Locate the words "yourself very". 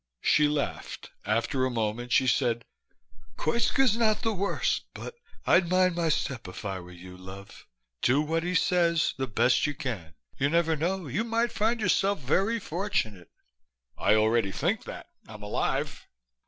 11.79-12.59